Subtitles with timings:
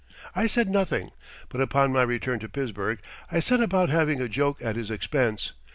[0.35, 1.11] I said nothing,
[1.49, 2.99] but upon my return to Pittsburgh
[3.31, 5.51] I set about having a joke at his expense.